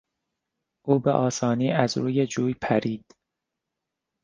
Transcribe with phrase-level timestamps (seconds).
[0.85, 3.05] او به آسانی از روی جوی پرید.